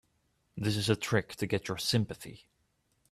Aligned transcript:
This 0.57 0.77
is 0.77 0.89
a 0.89 0.95
trick 0.95 1.35
to 1.35 1.45
get 1.45 1.67
your 1.67 1.77
sympathy. 1.77 2.47